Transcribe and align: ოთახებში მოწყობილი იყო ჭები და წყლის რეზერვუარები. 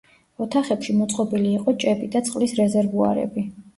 ოთახებში 0.45 0.95
მოწყობილი 1.01 1.51
იყო 1.57 1.75
ჭები 1.85 2.09
და 2.17 2.25
წყლის 2.31 2.57
რეზერვუარები. 2.61 3.45